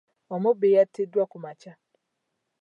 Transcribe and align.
Omubbi 0.35 0.67
yattiddwa 0.75 1.23
ku 1.31 1.37
makya. 1.43 1.73